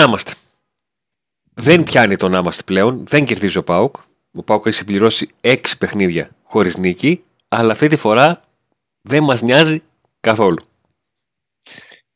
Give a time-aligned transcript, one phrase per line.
[0.00, 0.34] Να είμαστε.
[1.54, 3.06] Δεν πιάνει το να είμαστε πλέον.
[3.06, 3.96] Δεν κερδίζει ο Πάουκ.
[4.32, 7.24] Ο Πάουκ έχει συμπληρώσει 6 παιχνίδια χωρίς νίκη.
[7.48, 8.42] Αλλά αυτή τη φορά
[9.02, 9.82] δεν μας νοιάζει
[10.20, 10.64] καθόλου.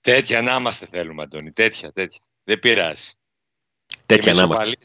[0.01, 1.53] Τέτοια να είμαστε θέλουμε, Αντώνη.
[1.53, 2.21] Τέτοια, τέτοια.
[2.45, 3.11] Δεν πειράζει.
[4.07, 4.77] Τέτοια να είμαστε.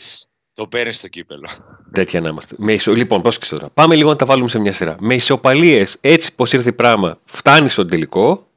[0.53, 1.49] Το παίρνεις στο κύπελο.
[1.91, 2.55] Τέτοια να είμαστε.
[2.57, 2.93] Με ισο...
[2.93, 3.69] Λοιπόν, πρόσεξε τώρα.
[3.69, 4.95] Πάμε λίγο να τα βάλουμε σε μια σειρά.
[4.99, 8.47] Με ισοπαλίες, έτσι πώ ήρθε η πράγμα, φτάνει στον τελικό,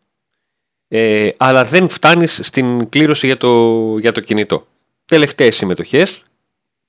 [0.94, 4.66] ε, αλλά δεν φτάνεις στην κλήρωση για το, για το κινητό.
[5.04, 6.22] Τελευταίες συμμετοχές,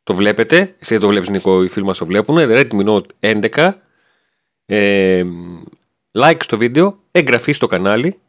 [0.04, 0.58] το βλέπετε.
[0.58, 2.38] Εσύ δεν το βλέπεις, Νικό, οι φίλοι μας το βλέπουν.
[2.40, 3.74] Redmi Note 11.
[4.66, 5.24] Ε,
[6.12, 8.20] like στο βίντεο, εγγραφή στο κανάλι.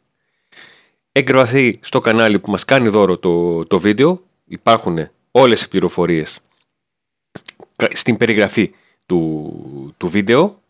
[1.11, 4.21] Εγγραφή στο κανάλι που μας κάνει δώρο το, το βίντεο.
[4.45, 6.39] Υπάρχουν όλες οι πληροφορίες
[7.91, 8.73] στην περιγραφή
[9.05, 10.61] του, του βίντεο.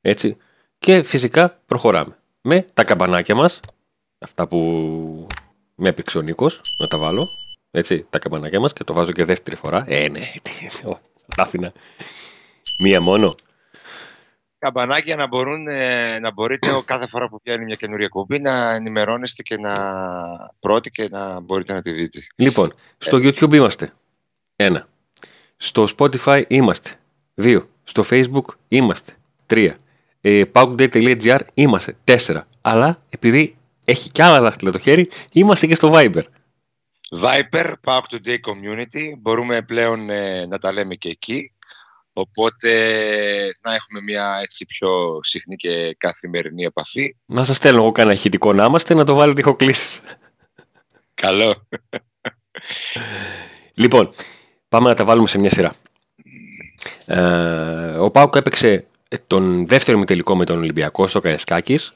[0.00, 0.36] Έτσι.
[0.78, 2.16] Και φυσικά προχωράμε.
[2.40, 3.60] Με τα καμπανάκια μας.
[4.22, 5.26] Αυτά που
[5.74, 6.60] με έπαιξε ο Νίκος.
[6.76, 7.30] Να τα βάλω.
[7.70, 9.84] Έτσι, τα καμπανάκια μας και το βάζω και δεύτερη φορά.
[9.86, 10.20] Ε, ναι,
[11.36, 11.72] τα άφηνα.
[12.78, 13.34] Μία μόνο.
[14.58, 19.42] Καμπανάκια να, μπορούν, ε, να μπορείτε κάθε φορά που πιάνει μια καινούρια κουμπί να ενημερώνεστε
[19.42, 19.74] και να
[20.60, 22.18] πρώτη και να μπορείτε να τη δείτε.
[22.34, 23.92] Λοιπόν, στο YouTube είμαστε.
[24.56, 24.86] Ένα.
[25.56, 26.90] Στο Spotify είμαστε.
[27.34, 27.68] Δύο.
[27.84, 29.12] Στο Facebook είμαστε.
[29.46, 29.76] Τρία.
[30.20, 30.42] Ε,
[31.54, 31.96] είμαστε.
[32.04, 32.46] Τέσσερα.
[32.60, 33.54] Αλλά επειδή
[33.90, 36.22] έχει κι άλλα δάχτυλα το χέρι, είμαστε και στο Viber.
[37.22, 39.18] Viber, Pauk Today Community.
[39.20, 41.52] Μπορούμε πλέον ε, να τα λέμε και εκεί.
[42.12, 42.70] Οπότε
[43.62, 47.16] να έχουμε μια έτσι πιο συχνή και καθημερινή επαφή.
[47.26, 50.00] Να σας στέλνω εγώ κανένα ηχητικό να είμαστε, να το βάλετε ηχοκλήσεις.
[51.14, 51.68] Καλό.
[53.74, 54.10] Λοιπόν,
[54.68, 55.74] πάμε να τα βάλουμε σε μια σειρά.
[57.06, 58.86] Ε, ο Πάουκ έπαιξε
[59.26, 61.92] τον δεύτερο μητελικό με τον Ολυμπιακό στο Καρεσκάκης.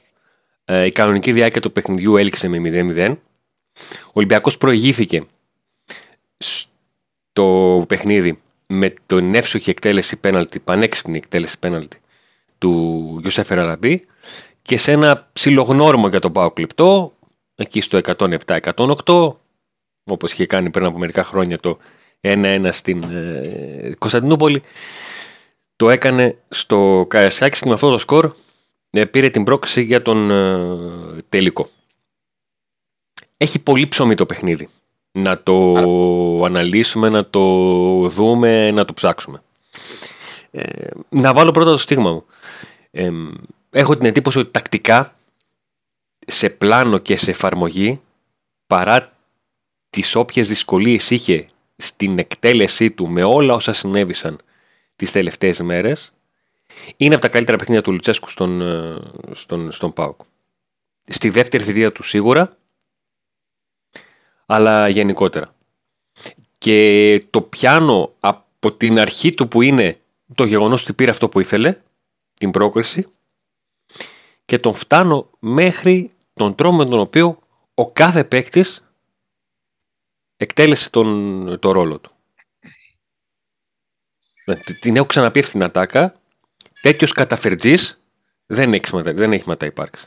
[0.64, 3.16] Ε, η κανονική διάρκεια του παιχνιδιού έληξε με 0-0.
[4.04, 5.24] Ο Ολυμπιακός προηγήθηκε
[6.36, 11.98] στο παιχνίδι με τον εύσοχη εκτέλεση πέναλτη, πανέξυπνη εκτέλεση πέναλτη
[12.58, 14.04] του Γιουσέφ Αραμπή
[14.62, 17.12] και σε ένα ψιλογνώριμο για τον Πάο κλειπτό,
[17.54, 18.00] εκεί στο
[18.44, 19.32] 107-108,
[20.04, 21.78] όπως είχε κάνει πριν από μερικά χρόνια το
[22.20, 24.62] 1-1 στην ε, Κωνσταντινούπολη,
[25.76, 28.30] το έκανε στο Καρασιάκης και με αυτό το σκορ ε,
[29.10, 31.68] πήρε την πρόκληση για τον ε, τελικό.
[33.36, 34.68] Έχει πολύ ψωμί το παιχνίδι
[35.12, 35.74] να το
[36.44, 37.40] αναλύσουμε, να το
[38.08, 39.42] δούμε, να το ψάξουμε.
[40.50, 42.24] Ε, να βάλω πρώτα το στίγμα μου.
[42.90, 43.10] Ε,
[43.70, 45.14] έχω την εντύπωση ότι τακτικά
[46.26, 48.00] σε πλάνο και σε εφαρμογή
[48.66, 49.12] παρά
[49.90, 54.38] τις όποιες δυσκολίες είχε στην εκτέλεσή του με όλα όσα συνέβησαν
[54.96, 56.12] τις τελευταίες μέρες
[56.96, 59.00] είναι από τα καλύτερα παιχνίδια του Λουτσέσκου στον, ε,
[59.32, 60.20] στον, στον ΠΑΟΚ.
[61.06, 62.56] Στη δεύτερη θητεία του σίγουρα
[64.46, 65.54] αλλά γενικότερα.
[66.58, 69.98] Και το πιάνω από την αρχή του που είναι
[70.34, 71.80] το γεγονός ότι πήρε αυτό που ήθελε,
[72.34, 73.08] την πρόκριση,
[74.44, 77.38] και τον φτάνω μέχρι τον τρόπο με τον οποίο
[77.74, 78.84] ο κάθε παίκτης
[80.36, 82.10] εκτέλεσε τον, το ρόλο του.
[84.44, 86.20] Ε, την έχω ξαναπεί αυτήν την ατάκα.
[86.84, 88.04] Τέτοιος καταφερτζής
[88.46, 90.06] δεν έχει, δεν έχει υπάρξει.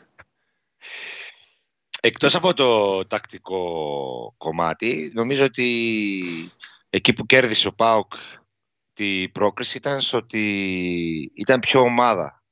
[2.02, 6.24] Εκτός από το τακτικό κομμάτι, νομίζω ότι
[6.90, 8.14] εκεί που κέρδισε ο ΠΑΟΚ
[8.94, 12.44] τη πρόκριση ήταν στο ότι ήταν πιο ομάδα.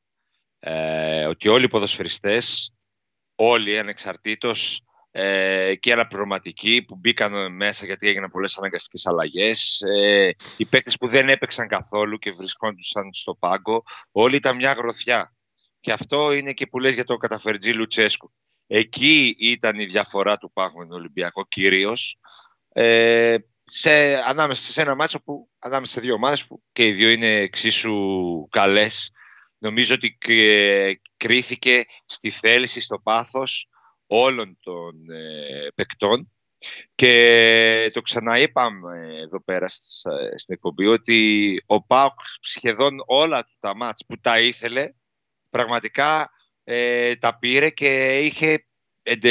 [0.59, 2.73] Ε, ότι όλοι οι ποδοσφαιριστές,
[3.35, 4.83] όλοι ανεξαρτήτως
[5.17, 11.07] ε, και αναπληρωματικοί που μπήκαν μέσα γιατί έγιναν πολλές αναγκαστικές αλλαγές, ε, οι παίκτες που
[11.07, 15.35] δεν έπαιξαν καθόλου και βρισκόντουσαν στο πάγκο, όλοι ήταν μια γροθιά.
[15.79, 18.33] Και αυτό είναι και που λες για το καταφερτζή Λουτσέσκου.
[18.67, 22.17] Εκεί ήταν η διαφορά του Πάχου με τον Ολυμπιακό κυρίως.
[22.69, 23.35] Ε,
[23.65, 27.35] σε, ανάμεσα σε ένα μάτσο που ανάμεσα σε δύο ομάδες που και οι δύο είναι
[27.35, 27.97] εξίσου
[28.49, 29.11] καλές.
[29.57, 30.17] Νομίζω ότι
[31.17, 33.69] κρίθηκε στη θέληση, στο πάθος
[34.07, 36.29] όλων των ε, παικτών
[36.95, 44.19] και το ξαναείπαμε εδώ πέρα στην εκπομπή ότι ο Πάουκ σχεδόν όλα τα μάτς που
[44.19, 44.89] τα ήθελε
[45.49, 46.29] πραγματικά
[46.63, 48.65] ε, τα πήρε και είχε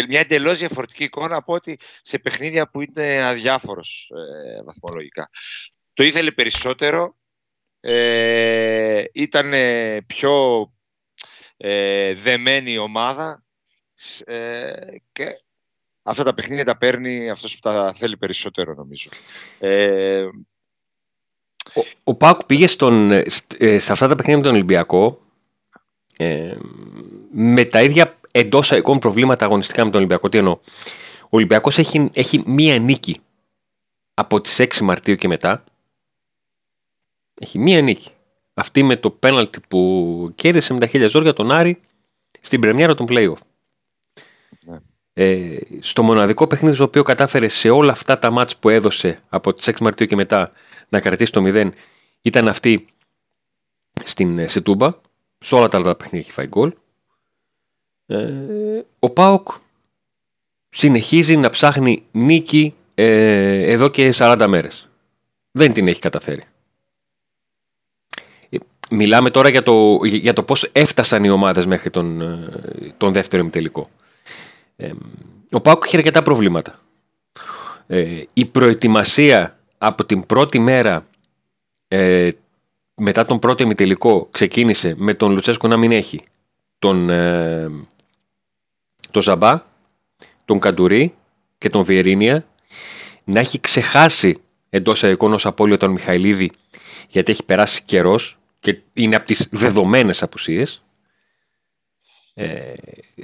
[0.09, 5.31] μια εντελώς διαφορετική εικόνα από ότι σε παιχνίδια που είναι αδιάφορος ε, βαθμολογικά.
[5.95, 7.17] Το ήθελε περισσότερο,
[7.81, 9.53] ε, ήταν
[10.07, 10.73] πιο
[11.57, 13.44] ε, δεμένη η ομάδα
[14.25, 14.73] ε,
[15.13, 15.27] και
[16.03, 19.11] αυτά τα παιχνίδια τα παίρνει αυτός που τα θέλει περισσότερο νομίζω.
[19.59, 20.29] Ε,
[21.75, 25.19] ο, ο Πάκ πήγε στον, ε, σε αυτά τα παιχνίδια με τον Ολυμπιακό
[26.17, 26.57] ε,
[27.31, 30.29] με τα ίδια εντός εικόν προβλήματα αγωνιστικά με τον Ολυμπιακό.
[30.29, 30.59] Τι εννοώ;
[31.23, 33.21] Ο Ολυμπιακός έχει, έχει μία νίκη
[34.15, 35.65] από τις 6 Μαρτίου και μετά
[37.35, 38.11] έχει μία νίκη.
[38.55, 41.81] Αυτή με το πέναλτι που κέρδισε με τα χίλια ζόρια τον Άρη
[42.41, 43.39] στην πρεμιέρα των play-off.
[45.15, 45.25] Ναι.
[45.25, 49.53] Ε, στο μοναδικό παιχνίδι το οποίο κατάφερε σε όλα αυτά τα μάτς που έδωσε από
[49.53, 50.53] τις 6 Μαρτίου και μετά
[50.89, 51.71] να κρατήσει το 0
[52.21, 52.87] ήταν αυτή
[54.05, 54.93] στην ε, Σετούμπα.
[55.39, 56.73] Σε όλα τα άλλα παιχνίδια έχει φάει γκολ.
[58.07, 58.33] Ε,
[58.99, 59.49] ο Πάοκ
[60.69, 64.89] συνεχίζει να ψάχνει νίκη ε, εδώ και 40 μέρες.
[65.51, 66.43] Δεν την έχει καταφέρει.
[68.91, 72.23] Μιλάμε τώρα για το, για το πώς έφτασαν οι ομάδες μέχρι τον,
[72.97, 73.91] τον δεύτερο ημιτελικό.
[74.77, 74.91] Ε,
[75.51, 76.79] ο Πάοκ έχει αρκετά προβλήματα.
[77.87, 81.07] Ε, η προετοιμασία από την πρώτη μέρα
[81.89, 82.31] ε,
[82.95, 86.21] μετά τον πρώτο ημιτελικό ξεκίνησε με τον Λουτσέσκο να μην έχει
[86.79, 87.71] τον, ε,
[89.11, 89.63] τον Ζαμπά,
[90.45, 91.15] τον Καντουρί
[91.59, 92.47] και τον Βιερίνια
[93.25, 94.39] να έχει ξεχάσει
[94.71, 96.51] εντός εικόν ω απόλυτο τον Μιχαηλίδη
[97.09, 100.84] γιατί έχει περάσει καιρός και είναι από τις δεδομένες απουσίες.
[102.35, 102.73] Ε,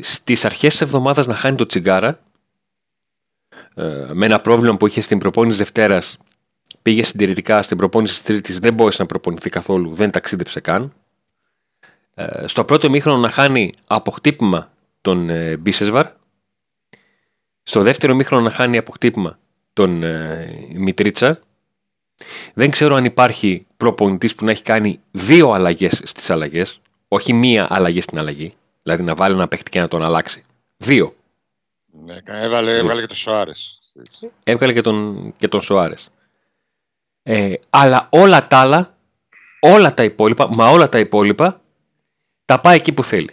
[0.01, 2.21] στις αρχές της εβδομάδας να χάνει το τσιγκάρα
[3.75, 6.19] ε, με ένα πρόβλημα που είχε στην προπόνηση Δευτέρας
[6.83, 10.93] πήγε συντηρητικά στην προπόνηση της Τρίτης δεν μπόρεσε να προπονηθεί καθόλου δεν ταξίδεψε καν.
[12.15, 14.15] Ε, στο πρώτο μήχρονο να χάνει από
[15.01, 16.07] τον ε, Μπίσεσβαρ.
[17.63, 18.93] Στο δεύτερο μήχρονο να χάνει από
[19.73, 21.41] τον ε, Μητρίτσα.
[22.55, 27.67] Δεν ξέρω αν υπάρχει προπονητής που να έχει κάνει δύο αλλαγές στις αλλαγές όχι μία
[27.71, 30.45] αλλαγή στην αλλαγή Δηλαδή να βάλει ένα παίχτη και να τον αλλάξει.
[30.77, 31.15] Δύο.
[32.05, 33.79] Ναι, έβαλε, έβγαλε και τον Σοάρες.
[34.45, 36.11] Έβγαλε και τον, και τον Σοάρες.
[37.23, 38.97] Ε, αλλά όλα τα άλλα,
[39.61, 41.61] όλα τα υπόλοιπα, μα όλα τα υπόλοιπα,
[42.45, 43.31] τα πάει εκεί που θέλει.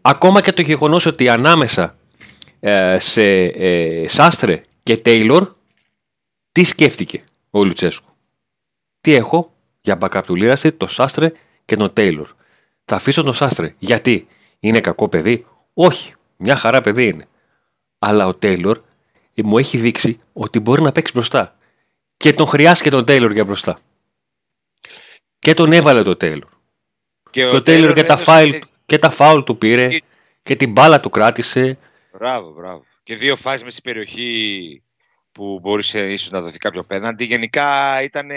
[0.00, 1.96] Ακόμα και το γεγονός ότι ανάμεσα
[2.60, 5.52] ε, σε ε, Σάστρε και Τέιλορ,
[6.52, 8.10] τι σκέφτηκε ο Λουτσέσκου;
[9.00, 11.32] Τι έχω για backup του Λίραση, το Σάστρε
[11.64, 12.28] και τον Τέιλορ.
[12.84, 13.74] Θα αφήσω τον Σάστρε.
[13.78, 14.28] Γιατί;
[14.60, 17.26] Είναι κακό παιδί; Όχι, μια χαρά παιδί είναι.
[17.98, 18.80] Αλλά ο Τέιλορ
[19.42, 21.56] μου έχει δείξει ότι μπορεί να παίξει μπροστά.
[22.16, 23.78] Και τον χρειάστηκε τον Τέιλορ για μπροστά.
[25.38, 26.50] Και τον έβαλε το Τέιλορ.
[27.30, 29.88] Και ο, Τέιλορ και, τα φάιλ, και τα φάουλ του πήρε
[30.42, 30.56] και...
[30.56, 31.78] την μπάλα του κράτησε.
[32.12, 32.84] Μπράβο, μπράβο.
[33.02, 34.82] Και δύο φάσεις μες στην περιοχή
[35.32, 37.24] που μπορούσε ίσως να δοθεί κάποιο πέναντι.
[37.24, 38.30] Γενικά ήταν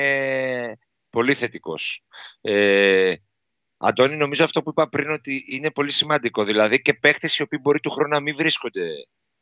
[1.09, 2.03] πολύ θετικός.
[2.41, 3.13] Ε,
[3.81, 6.43] Αντώνη, νομίζω αυτό που είπα πριν ότι είναι πολύ σημαντικό.
[6.43, 8.87] Δηλαδή και παίχτες οι οποίοι μπορεί του χρόνου να μην βρίσκονται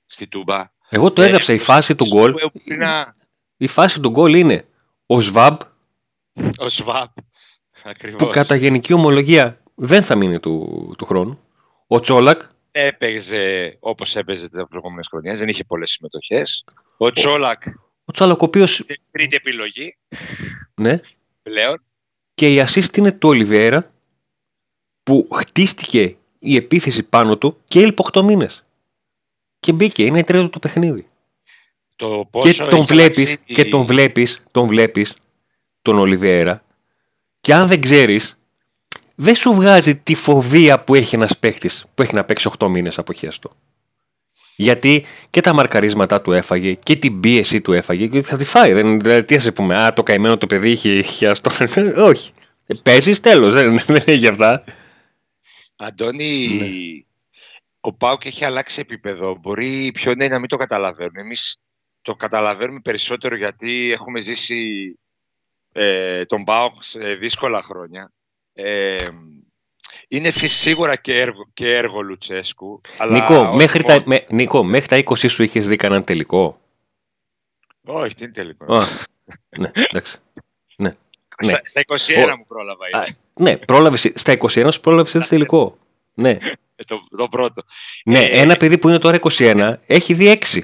[0.06, 0.64] στη Τούμπα.
[0.90, 1.54] Εγώ το έγραψα.
[1.54, 2.34] Η φάση του γκολ.
[3.58, 4.66] Η φάση του γκολ είναι
[5.06, 5.60] ο Σβάμπ.
[6.58, 7.10] Ο Σβάμπ.
[7.84, 8.22] Ακριβώς.
[8.22, 11.40] Που κατά γενική ομολογία δεν θα μείνει του, του χρόνου.
[11.88, 12.42] Ο Τσόλακ.
[12.72, 15.36] Έπαιζε όπως έπαιζε τα προηγούμενε χρονιέ.
[15.36, 16.64] Δεν είχε πολλές συμμετοχές.
[16.98, 17.64] Ο Τσόλακ.
[18.06, 18.66] Ο Τσόλακ, ο οποίο.
[19.12, 19.98] Τρίτη επιλογή.
[20.76, 21.00] Ναι.
[21.42, 21.84] Πλέον.
[22.34, 23.92] Και η assist είναι του Ολιβέρα
[25.10, 28.66] που χτίστηκε η επίθεση πάνω του και έλειπε 8 μήνες.
[29.60, 31.08] Και μπήκε, είναι η τρίτο του παιχνίδι.
[31.96, 35.14] Το και τον βλέπεις και τον βλέπεις, τον βλέπεις
[35.82, 36.64] τον Ολιβέρα
[37.42, 38.38] και αν δεν ξέρεις
[39.16, 42.98] δεν σου βγάζει τη φοβία που έχει ένας παίχτη που έχει να παίξει 8 μήνες
[42.98, 43.52] από χέστο.
[44.56, 48.74] Γιατί και τα μαρκαρίσματα του έφαγε και την πίεση του έφαγε και θα τη φάει.
[48.74, 51.52] Δεν, δηλαδή, τι θα πούμε, Α, το καημένο το παιδί είχε, είχε αυτό.
[52.10, 52.32] Όχι.
[52.66, 54.64] Ε, Παίζεις τέλος, δεν, δεν έχει αυτά.
[55.82, 56.68] Αντώνη, ναι.
[57.80, 59.38] ο Πάουκ έχει αλλάξει επίπεδο.
[59.42, 61.16] Μπορεί οι πιο νέοι να μην το καταλαβαίνουν.
[61.16, 61.60] Εμείς
[62.02, 64.94] το καταλαβαίνουμε περισσότερο γιατί έχουμε ζήσει
[65.72, 68.12] ε, τον Πάουκ σε δύσκολα χρόνια.
[68.54, 69.08] Ε,
[70.08, 72.82] είναι σίγουρα και έργο, και έργο Λουτσέσκου.
[72.98, 76.60] Αλλά Νίκο, μέχρι τα, με, Νίκο, μέχρι τα 20 σου είχες δει κανέναν τελικό;
[77.86, 78.66] Όχι, τι είναι τελικό.
[79.58, 80.18] ναι, εντάξει.
[81.46, 81.52] Ναι.
[81.52, 81.58] Ναι.
[81.64, 82.86] Στα, 21 μου πρόλαβα.
[82.86, 83.06] Α,
[83.40, 84.12] ναι, πρόλαβες.
[84.16, 85.78] Στα 21 σου πρόλαβες έτσι τελικό.
[86.14, 86.38] Ναι.
[86.76, 87.64] Ε, το, το πρώτο.
[88.06, 90.62] Ναι, ε, ένα παιδί που είναι τώρα 21 έχει δει 6.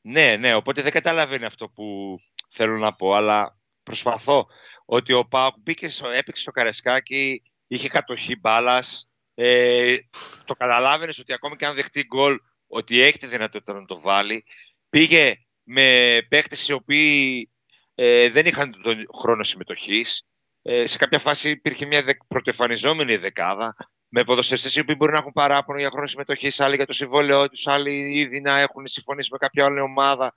[0.00, 2.16] Ναι, ναι, οπότε δεν καταλαβαίνει αυτό που
[2.48, 4.46] θέλω να πω, αλλά προσπαθώ
[4.84, 9.10] ότι ο Πάοκ μπήκε, έπαιξε στο Καρεσκάκι, είχε κατοχή μπάλας.
[9.34, 9.96] Ε,
[10.44, 14.44] το καταλάβαινες ότι ακόμη και αν δεχτεί γκολ, ότι έχει τη δυνατότητα να το βάλει.
[14.88, 17.49] Πήγε με παίχτε οι οποίοι
[18.02, 20.22] ε, δεν είχαν τον χρόνο συμμετοχής.
[20.62, 23.74] Ε, σε κάποια φάση υπήρχε μια δε, πρωτοεφανιζόμενη δεκάδα
[24.08, 27.48] με ποδοσφαιριστές οι οποίοι μπορεί να έχουν παράπονο για χρόνο συμμετοχής, άλλοι για το συμβόλαιό
[27.48, 30.34] τους, άλλοι ήδη να έχουν συμφωνήσει με κάποια άλλη ομάδα.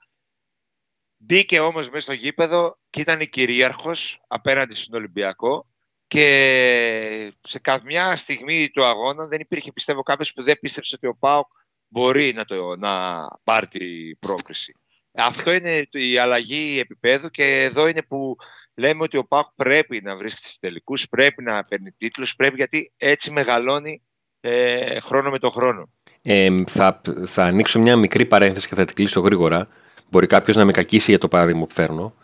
[1.16, 5.66] Μπήκε όμως μέσα στο γήπεδο και ήταν κυρίαρχος απέναντι στον Ολυμπιακό
[6.06, 11.14] και σε καμιά στιγμή του αγώνα δεν υπήρχε πιστεύω κάποιος που δεν πίστεψε ότι ο
[11.14, 11.46] Πάοκ
[11.88, 14.74] μπορεί να, το, να πάρει την πρόκριση.
[15.14, 18.36] Αυτό είναι η αλλαγή επίπεδου και εδώ είναι που
[18.74, 22.92] λέμε ότι ο Πάκ πρέπει να βρίσκεται στις τελικούς, πρέπει να παίρνει τίτλους, πρέπει γιατί
[22.96, 24.02] έτσι μεγαλώνει
[24.40, 25.90] ε, χρόνο με το χρόνο.
[26.22, 29.68] Ε, θα, θα ανοίξω μια μικρή παρένθεση και θα την κλείσω γρήγορα.
[30.10, 32.14] Μπορεί κάποιος να με κακίσει για το παράδειγμα που φέρνω.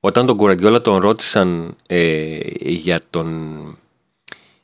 [0.00, 3.78] Όταν τον Κουραντιόλα τον ρώτησαν ε, για, τον,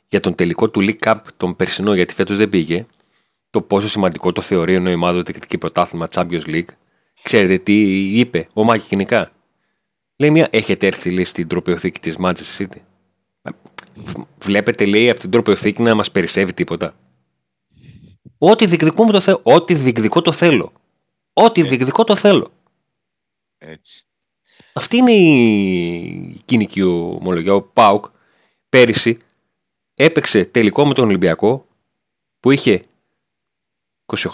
[0.09, 2.87] για τον τελικό του League Cup τον περσινό, γιατί φέτος δεν πήγε,
[3.50, 6.69] το πόσο σημαντικό το θεωρεί ενώ η ομάδα του πρωτάθλημα Champions League,
[7.23, 7.75] ξέρετε τι
[8.19, 9.33] είπε ο Μάκη κοινικά.
[10.17, 12.81] Λέει μια, έχετε έρθει λέει, στην τροπιοθήκη της Manchester City.
[14.39, 16.95] Βλέπετε λέει από την τροπιοθήκη να μας περισσεύει τίποτα.
[18.39, 19.41] Ό,τι διεκδικούμε το θέλω.
[19.43, 20.73] Ό,τι διεκδικώ το θέλω.
[21.33, 21.75] Ό,τι Έτσι.
[21.75, 22.53] διεκδικώ το θέλω.
[23.59, 24.07] Έτσι.
[24.73, 27.55] Αυτή είναι η κοινική ομολογία.
[27.55, 28.05] Ο Πάουκ
[28.69, 29.19] πέρυσι
[29.95, 31.67] έπαιξε τελικό με τον Ολυμπιακό
[32.41, 32.85] που είχε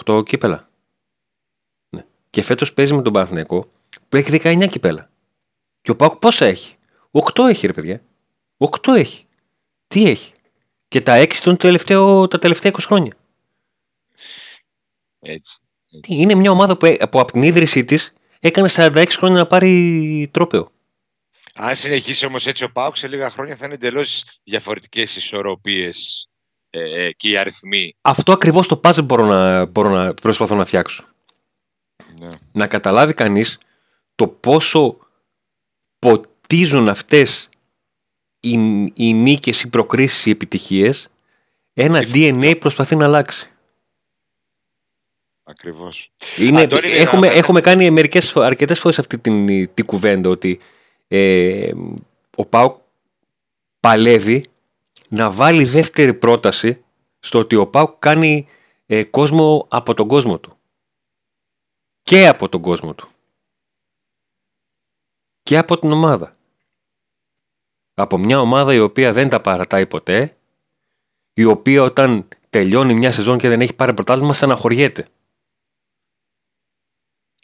[0.05, 0.69] 28 κύπελα.
[2.33, 2.41] Ναι.
[2.41, 3.65] Και φέτος παίζει με τον Παναθηναϊκό
[4.09, 5.09] που έχει 19 κύπελα.
[5.81, 6.75] Και ο Πάουκ πόσα έχει;
[7.11, 8.01] 8 έχει ρε παιδιά.
[8.57, 9.25] 8 έχει.
[9.87, 10.31] Τι έχει;
[10.87, 13.13] Και τα 6 των τελευταίο, τα τελευταία 20 χρόνια.
[15.19, 15.57] Έτσι.
[16.07, 20.71] Είναι μια ομάδα που, που από την ίδρυσή της έκανε 46 χρόνια να πάρει τρόπεο.
[21.55, 26.27] Αν συνεχίσει όμως έτσι ο Πάουκ, σε λίγα χρόνια θα είναι εντελώς διαφορετικές ισορροπίες
[26.69, 27.95] ε, και οι αριθμοί.
[28.01, 31.12] Αυτό ακριβώς το puzzle μπορώ να, μπορώ να προσπαθώ να φτιάξω.
[32.53, 32.61] Ναι.
[32.61, 33.57] Να καταλάβει κανείς
[34.15, 34.97] το πόσο
[35.99, 37.49] ποτίζουν αυτές
[38.39, 38.51] οι,
[38.93, 41.07] οι νίκες, οι προκρίσεις, οι επιτυχίες
[41.73, 43.47] ένα DNA προσπαθεί να αλλάξει.
[45.43, 46.11] Ακριβώς.
[46.37, 50.59] Είναι, έχουμε, έχουμε κάνει μερικές, αρκετές φορές αυτή την, την κουβέντα ότι
[51.07, 51.71] ε,
[52.35, 52.75] ο Πάουκ
[53.79, 54.45] παλεύει
[55.09, 56.83] να βάλει δεύτερη πρόταση
[57.19, 58.47] στο ότι ο Πάουκ κάνει
[58.85, 60.52] ε, κόσμο από τον κόσμο του.
[62.03, 63.07] Και από τον κόσμο του.
[65.43, 66.37] Και από την ομάδα.
[67.93, 70.37] Από μια ομάδα η οποία δεν τα παρατάει ποτέ,
[71.33, 75.07] η οποία όταν τελειώνει μια σεζόν και δεν έχει πάρει πρωτάθλημα στεναχωριέται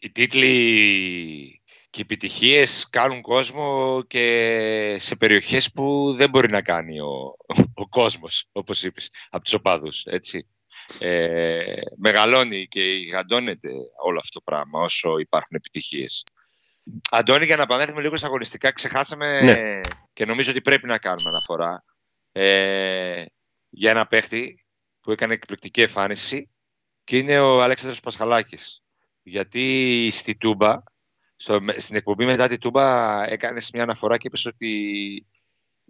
[0.01, 6.99] οι τίτλοι και οι επιτυχίες κάνουν κόσμο και σε περιοχές που δεν μπορεί να κάνει
[6.99, 7.35] ο,
[7.73, 10.47] ο κόσμος, όπως είπες, από τους οπαδούς, έτσι.
[10.99, 13.69] Ε, μεγαλώνει και γιγαντώνεται
[14.03, 16.23] όλο αυτό το πράγμα όσο υπάρχουν επιτυχίες.
[17.11, 19.79] Αντώνη, για να επανέλθουμε λίγο στα αγωνιστικά, ξεχάσαμε ναι.
[20.13, 21.83] και νομίζω ότι πρέπει να κάνουμε αναφορά
[22.31, 23.23] ε,
[23.69, 24.65] για ένα παίχτη
[25.01, 26.49] που έκανε εκπληκτική εμφάνιση
[27.03, 28.83] και είναι ο Αλέξανδρος Πασχαλάκης
[29.29, 30.83] γιατί στη Τούμπα,
[31.35, 35.27] στο, στην εκπομπή μετά τη Τούμπα έκανες μια αναφορά και είπες ότι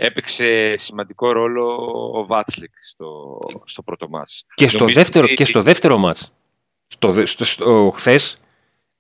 [0.02, 1.66] έπαιξε σημαντικό ρόλο
[2.14, 4.46] ο Βάτσλικ στο, στο πρώτο μάτς.
[4.54, 6.32] Και στο, δεύτερο, και στο δεύτερο μάτς.
[6.88, 8.38] Στο, στο, στο, χθες,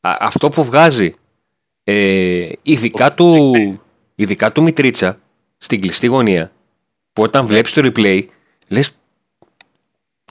[0.02, 1.16] αυτό που βγάζει
[1.84, 3.54] ε, ειδικά, του,
[4.16, 5.20] ειδικά του Μητρίτσα
[5.58, 6.52] στην κλειστή γωνία
[7.14, 7.50] που όταν ναι.
[7.50, 8.24] βλέπεις το replay
[8.70, 8.96] λες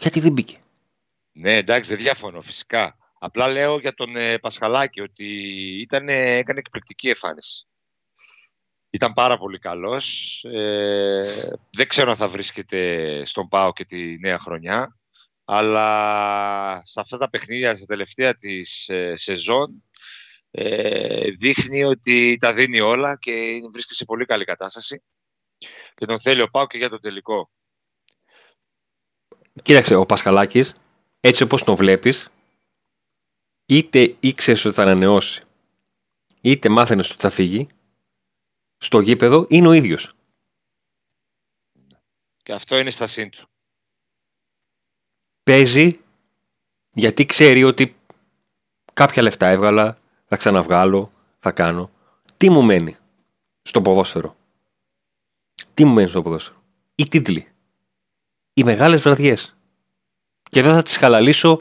[0.00, 0.56] γιατί δεν μπήκε;
[1.32, 2.96] Ναι εντάξει δεν διαφωνώ φυσικά.
[3.18, 5.24] Απλά λέω για τον ε, Πασχαλάκη ότι
[5.80, 7.67] ήταν, έκανε εκπληκτική εμφάνιση.
[8.90, 10.44] Ήταν πάρα πολύ καλός.
[10.44, 14.96] Ε, δεν ξέρω αν θα βρίσκεται στον ΠΑΟ και τη νέα χρονιά.
[15.44, 19.84] Αλλά σε αυτά τα παιχνίδια, στα τελευταία της ε, σεζόν,
[20.50, 23.32] ε, δείχνει ότι τα δίνει όλα και
[23.72, 25.02] βρίσκεται σε πολύ καλή κατάσταση.
[25.94, 27.50] Και τον θέλει ο ΠΑΟ και για το τελικό.
[29.62, 30.74] Κοίταξε, ο Πασχαλάκης,
[31.20, 32.28] έτσι όπως τον βλέπεις,
[33.66, 35.42] είτε ήξερε ότι θα ανανεώσει,
[36.40, 37.66] είτε μάθαινε ότι θα φύγει,
[38.78, 40.12] στο γήπεδο είναι ο ίδιος.
[42.42, 43.48] Και αυτό είναι στα σύν του.
[45.42, 45.90] Παίζει
[46.92, 47.96] γιατί ξέρει ότι
[48.92, 51.90] κάποια λεφτά έβγαλα, θα ξαναβγάλω, θα κάνω.
[52.36, 52.96] Τι μου μένει
[53.62, 54.36] στο ποδόσφαιρο;
[55.74, 56.62] Τι μου μένει στο ποδόσφαιρο;
[56.94, 57.48] Οι τίτλοι.
[58.52, 59.56] Οι μεγάλες βραδιές.
[60.50, 61.60] Και δεν θα τις χαλαλίσω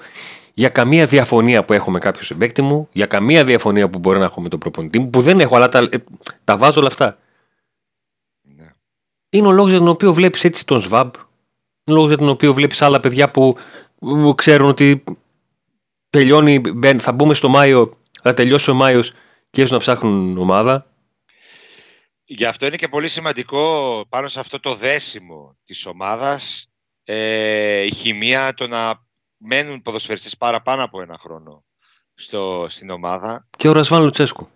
[0.57, 4.25] για καμία διαφωνία που έχω με κάποιο συμπέκτη μου, για καμία διαφωνία που μπορεί να
[4.25, 6.03] έχω με τον προπονητή μου, που δεν έχω, αλλά τα, ε,
[6.43, 7.17] τα βάζω όλα αυτά.
[8.41, 8.71] Ναι.
[9.29, 11.07] Είναι ο λόγος για τον οποίο βλέπεις έτσι τον ΣΒΑΜ.
[11.07, 11.19] Είναι
[11.83, 13.57] ο λόγος για τον οποίο βλέπεις άλλα παιδιά που,
[14.35, 15.03] ξέρουν ότι
[16.09, 16.61] τελειώνει,
[16.97, 19.11] θα μπούμε στο Μάιο, θα τελειώσει ο Μάιος
[19.49, 20.85] και έρθουν να ψάχνουν ομάδα.
[22.25, 26.69] Γι' αυτό είναι και πολύ σημαντικό πάνω σε αυτό το δέσιμο της ομάδας
[27.03, 29.06] ε, η χημεία, το να
[29.37, 31.63] μένουν ποδοσφαιριστές παραπάνω από ένα χρόνο
[32.13, 33.47] στο, στην ομάδα.
[33.57, 34.49] Και ο Ρασβάν Λουτσέσκου.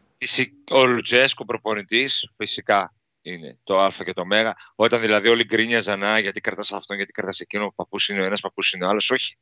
[0.71, 4.53] Ο Λουτσέσκου προπονητής φυσικά είναι το Α και το Μέγα.
[4.75, 8.23] Όταν δηλαδή όλοι γκρίνιαζαν α, γιατί κρατάς αυτόν, γιατί κρατάς εκείνο, ο παππούς είναι ο
[8.23, 9.09] ένας, παππούς είναι ο άλλος.
[9.09, 9.35] Όχι.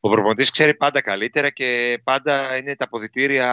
[0.00, 3.48] Ο προπονητής ξέρει πάντα καλύτερα και πάντα είναι τα αποδητήρια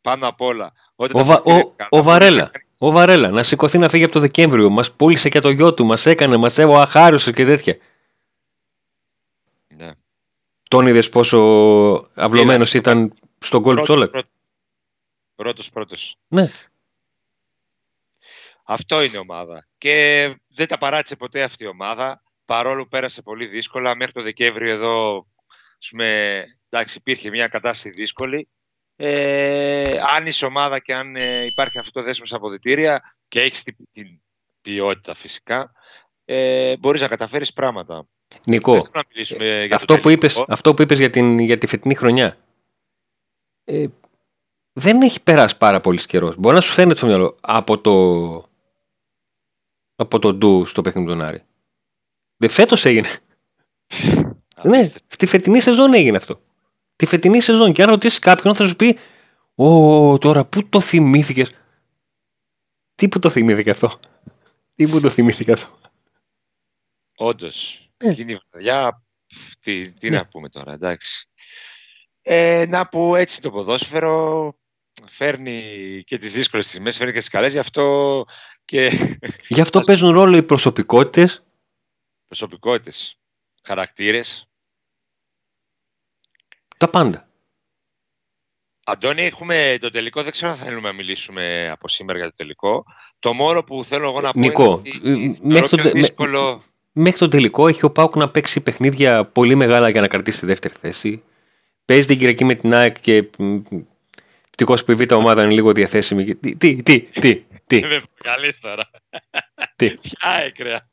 [0.00, 0.72] πάνω απ' όλα.
[0.96, 2.50] Ο, Βα, ο, ο, Βαρέλα.
[2.78, 4.70] Ο Βαρέλα να σηκωθεί να φύγει από το Δεκέμβριο.
[4.70, 5.84] Μας πούλησε και το γιο του.
[5.84, 7.76] Μας έκανε, μας έβω αχάριστο και τέτοια.
[10.70, 10.82] Ναι.
[10.82, 11.38] Τον είδες πόσο
[12.14, 14.10] αυλωμένος ήταν στον κόλ Τσόλακ.
[15.34, 16.16] Πρώτος πρώτος.
[16.28, 16.50] Ναι.
[18.64, 19.68] Αυτό είναι η ομάδα.
[19.78, 22.22] Και δεν τα παράτησε ποτέ αυτή η ομάδα.
[22.44, 23.94] Παρόλο που πέρασε πολύ δύσκολα.
[23.94, 25.26] Μέχρι το Δεκέμβριο εδώ
[25.88, 28.48] πούμε, εντάξει, υπήρχε μια κατάσταση δύσκολη.
[28.96, 33.76] Ε, αν είσαι ομάδα και αν ε, υπάρχει αυτό το δέσμος αποδητήρια και έχεις την,
[33.90, 34.20] την,
[34.60, 35.72] ποιότητα φυσικά,
[36.24, 38.06] ε, μπορείς να καταφέρεις πράγματα.
[38.46, 38.86] Νικό,
[39.70, 42.36] αυτό, που είπες, αυτό που είπες για, την, για τη φετινή χρονιά,
[43.64, 43.86] ε,
[44.72, 46.36] δεν έχει περάσει πάρα πολύ καιρός.
[46.36, 48.34] Μπορεί να σου φαίνεται στο μυαλό από το,
[49.94, 51.42] από το ντου στο παιχνίδι του Άρη.
[52.36, 53.08] Δεν φέτος έγινε.
[54.70, 56.40] ναι, τη φετινή σεζόν έγινε αυτό
[57.00, 57.72] τη φετινή σεζόν.
[57.72, 58.98] Και αν ρωτήσεις κάποιον, θα σου πει:
[59.54, 61.50] Ω, τώρα πού το θυμήθηκες;
[62.94, 64.00] Τι που το θυμήθηκε αυτό;
[64.74, 65.68] Τι που το θυμήθηκε αυτό;
[67.16, 67.89] Όντως.
[68.00, 68.08] Ε.
[68.08, 69.02] Εκείνη η βραδιά.
[69.60, 70.16] Τι, τι ναι.
[70.16, 71.28] να πούμε τώρα, εντάξει.
[72.22, 74.52] Ε, να που έτσι το ποδόσφαιρο
[75.06, 78.24] φέρνει και τις δύσκολες στιγμές, φέρνει και τις καλές, γι' αυτό
[78.64, 78.90] και...
[79.48, 81.44] Γι' αυτό παίζουν ρόλο οι προσωπικότητες.
[82.26, 83.18] Προσωπικότητες,
[83.62, 84.50] χαρακτήρες,
[86.80, 87.28] τα πάντα.
[88.84, 90.22] Αντώνη, έχουμε το τελικό.
[90.22, 92.84] Δεν ξέρω αν θέλουμε να μιλήσουμε από σήμερα για το τελικό.
[93.18, 96.62] Το μόνο που θέλω εγώ να πω Νικό, είναι ότι μέχρι το, δύσκολο...
[96.92, 100.46] μέχρι το τελικό έχει ο Πάουκ να παίξει παιχνίδια πολύ μεγάλα για να κρατήσει τη
[100.46, 101.22] δεύτερη θέση.
[101.84, 103.30] Παίζει την Κυριακή με την ΑΕΚ και
[104.50, 106.34] ευτυχώς που η Β' ομάδα είναι λίγο διαθέσιμη.
[106.34, 107.42] Τι, τι, τι, τι.
[107.66, 107.80] τι.
[108.22, 108.90] Καλή τώρα.
[109.76, 109.90] Τι.
[109.90, 110.88] Ποια έκραια.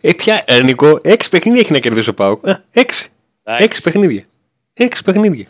[0.00, 2.44] Ε, ποια, ε, Νικό, έξι παιχνίδια έχει να κερδίσει ο Πάουκ.
[2.70, 3.08] Έξι.
[3.42, 4.24] Έξι παιχνίδια.
[4.72, 5.46] Έξι παιχνίδια.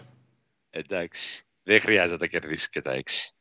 [0.70, 1.42] Εντάξει.
[1.62, 3.34] Δεν χρειάζεται να τα κερδίσει και τα έξι.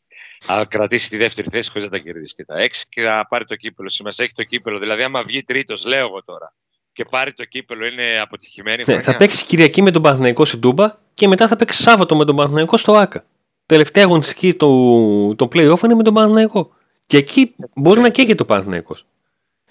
[0.48, 3.46] Αν κρατήσει τη δεύτερη θέση χωρίς να τα κερδίσει και τα έξι και να πάρει
[3.46, 3.90] το κύπελο.
[3.90, 4.80] Σημασία έχει το κύπελο.
[4.80, 6.54] Δηλαδή, άμα βγει τρίτος, λέω εγώ τώρα,
[6.94, 8.84] και πάρει το κύπελο, είναι αποτυχημένη.
[8.86, 12.26] Ναι, θα παίξει Κυριακή με τον Παναθηναϊκό στην Τούμπα και μετά θα παίξει Σάββατο με
[12.26, 13.26] τον Παναθηναϊκό στο ΑΚΑ.
[13.66, 16.76] Τελευταία αγωνιστική το, το playoff είναι με τον Παναθηναϊκό.
[17.06, 19.06] Και εκεί μπορεί να καίγεται το Παναθηναϊκός.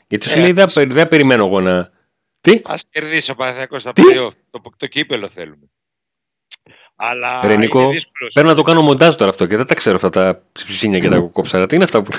[0.08, 1.90] Γιατί σου ε, λέει δεν, δεν περιμένω εγώ να.
[2.40, 4.30] Τι; Α κερδίσει ο Παναθηναϊκός στα playoff.
[4.50, 5.70] Το, το κύπελο θέλουμε.
[6.96, 7.90] Αλλά Ρενικό,
[8.32, 11.08] πρέπει να το κάνω μοντάζ τώρα αυτό και δεν τα ξέρω αυτά τα ψησίνια και
[11.08, 11.66] τα κοκόψαρα.
[11.66, 12.10] Τι είναι αυτά που.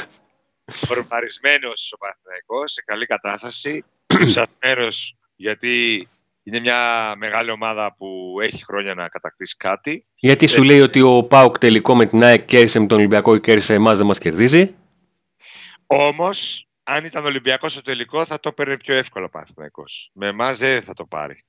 [0.66, 3.86] Φορμαρισμένος ο Παναθηναϊκός σε καλή κατάσταση.
[4.28, 4.88] Ψαθμένο
[5.36, 6.08] γιατί
[6.44, 10.04] είναι μια μεγάλη ομάδα που έχει χρόνια να κατακτήσει κάτι.
[10.16, 13.40] Γιατί σου λέει ότι ο Πάουκ τελικό με την ΑΕΚ κέρδισε με τον Ολυμπιακό και
[13.40, 14.76] κέρδισε εμάς, δεν μας κερδίζει;
[15.86, 20.10] Όμως, αν ήταν Ολυμπιακός στο τελικό, θα το παίρνει πιο εύκολο ο Παναθηναϊκός.
[20.14, 21.44] Με εμάς δεν θα το πάρει.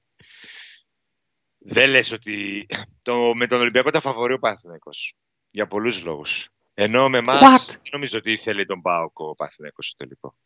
[1.58, 2.66] Δεν λες ότι
[3.02, 5.14] το, με τον Ολυμπιακό τα φαβορεί ο Παναθηναϊκός.
[5.50, 6.48] Για πολλούς λόγους.
[6.74, 10.36] Ενώ με εμάς δεν νομίζω ότι ήθελε τον Πάοκ ο Παναθηναϊκός στο τελικό.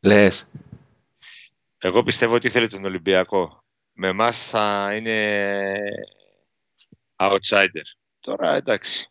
[0.00, 0.48] Λες.
[1.78, 3.64] Εγώ πιστεύω ότι ήθελε τον Ολυμπιακό.
[3.92, 5.74] Με εμάς θα είναι
[7.16, 7.82] outsider.
[8.20, 9.10] Τώρα εντάξει.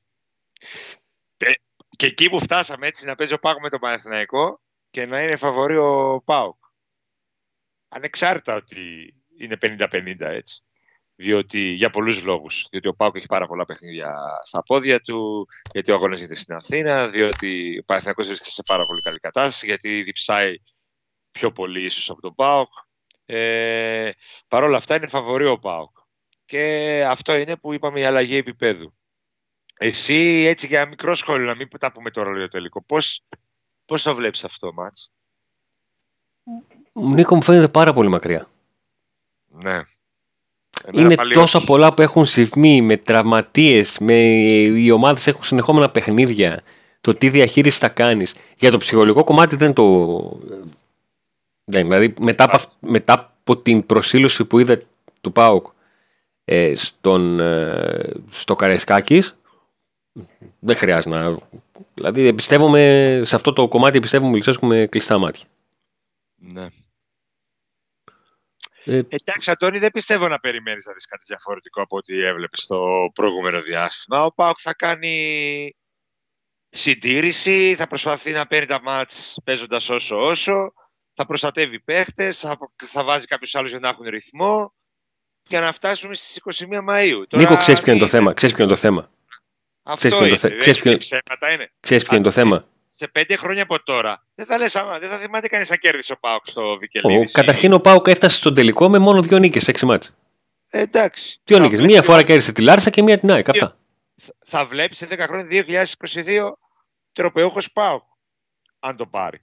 [1.38, 1.52] Ε,
[1.90, 5.38] και εκεί που φτάσαμε έτσι να παίζει ο Πάοκ με τον Παναθηναϊκό και να είναι
[5.38, 6.66] φαβορεί ο Πάοκ.
[7.88, 10.67] Ανεξάρτητα ότι είναι 50-50 έτσι
[11.20, 12.68] διότι, για πολλούς λόγους.
[12.70, 17.08] Διότι ο Πάουκ έχει πάρα πολλά παιχνίδια στα πόδια του, γιατί ο αγώνας στην Αθήνα,
[17.08, 20.56] διότι ο Παναθηναϊκός βρίσκεται σε πάρα πολύ καλή κατάσταση, γιατί διψάει
[21.32, 22.72] πιο πολύ ίσως από τον Πάουκ.
[23.26, 24.10] Ε,
[24.48, 25.98] Παρ' όλα αυτά είναι φαβορή ο Πάουκ.
[26.46, 28.92] Και αυτό είναι που είπαμε η αλλαγή επίπεδου.
[29.78, 33.24] Εσύ έτσι για ένα μικρό σχόλιο, να μην τα πούμε τώρα για το τελικό, πώς,
[33.86, 35.12] πώς το βλέπεις αυτό, Μάτς;
[36.94, 38.50] Νίκο μου φαίνεται πάρα πολύ μακριά.
[39.46, 39.82] Ναι
[40.92, 44.14] είναι τόσα πολλά που έχουν συμβεί με τραυματίες, με...
[44.14, 46.62] οι ομάδες έχουν συνεχόμενα παιχνίδια.
[47.02, 48.34] Το τι διαχείριση θα κάνεις.
[48.58, 49.84] Για το ψυχολογικό κομμάτι δεν το.
[51.64, 54.80] Δεν, δηλαδή μετά, από, μετά από την προσήλωση που είδα
[55.22, 55.68] του ΠΑΟΚ
[56.46, 59.36] ε, στον, ε, στο Καραϊσκάκης
[60.60, 61.38] δεν χρειάζεται να...
[61.94, 65.46] Δηλαδή εμπιστεύομαι σε αυτό το κομμάτι εμπιστεύομαι με κλειστά μάτια.
[66.36, 66.68] Ναι.
[68.90, 73.10] Ε, Εντάξει, Αντώνη, δεν πιστεύω να περιμένεις να δεις κάτι διαφορετικό από ό,τι έβλεπες στο
[73.14, 74.26] προηγούμενο διάστημα.
[74.26, 75.76] Ο Πάουκ θα κάνει
[76.70, 80.74] συντήρηση, θα προσπαθεί να παίρνει τα μάτς παίζοντας όσο όσο,
[81.14, 84.74] θα προστατεύει παίχτες, θα, θα βάζει κάποιους άλλους για να έχουν ρυθμό
[85.48, 87.24] για να φτάσουμε στις 21 Μαΐου.
[87.30, 88.34] Νίκο, ξέρεις ποιο είναι το θέμα.
[88.34, 89.10] Ξέρεις ποιο είναι το θέμα.
[89.84, 90.58] Αυτό ξέρεις είναι.
[90.58, 90.98] Ξέρεις ποιο...
[91.80, 95.18] Ξέρεις ποιο είναι το θέμα σε πέντε χρόνια από τώρα δεν θα, λες, δεν θα
[95.18, 97.32] θυμάται κανείς να κέρδισε ο Πάουκ στο Βικελίδη.
[97.32, 100.16] Καταρχήν ο Πάουκ έφτασε στον τελικό με μόνο δύο νίκες, έξι μάτς.
[100.70, 101.40] Ε, εντάξει.
[101.44, 101.80] Δύο νίκες.
[101.80, 103.50] Μία φορά κέρδισε τη Λάρσα και μία την ΑΕΚ.
[103.50, 103.78] Αυτά.
[104.40, 105.66] θα βλέπεις σε 10 χρόνια
[106.00, 106.52] 2022
[107.14, 108.02] τροπεούχος πάω.
[108.80, 109.40] Αν το πάρει.